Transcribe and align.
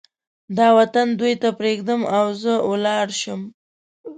دا 0.57 0.67
وطن 0.77 1.07
دوی 1.19 1.33
ته 1.41 1.49
پرېږدم 1.59 2.01
او 2.17 2.25
زه 2.41 2.53
ولاړ 2.69 3.07
شم. 3.21 3.41